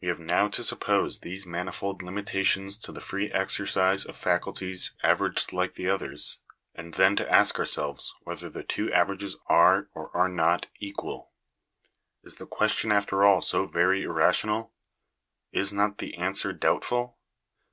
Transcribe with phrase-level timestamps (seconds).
[0.00, 5.52] We have now to suppose these manifold limitations to the free exercise of faculties averaged
[5.52, 6.40] like the others,
[6.74, 11.30] and then to ask ourselves whether the two averages are, or are not, equal.
[12.24, 14.74] Is the question after all so very irrational?
[15.52, 17.18] Is not the answer doubtful